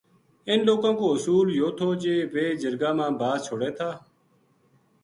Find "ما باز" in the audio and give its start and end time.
2.97-3.37